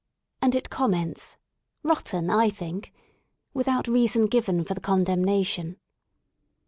*' 0.23 0.41
and 0.41 0.55
it 0.55 0.71
comments; 0.71 1.37
Rotten, 1.83 2.25
/think, 2.25 2.89
without 3.53 3.87
reason 3.87 4.25
given 4.25 4.63
for 4.65 4.73
the 4.73 4.81
condemnation. 4.81 5.77